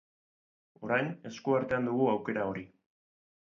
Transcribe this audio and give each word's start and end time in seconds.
Orain, 0.87 1.09
eskuartean 1.31 1.91
dugu 1.91 2.09
aukera 2.15 2.49
hori. 2.53 2.67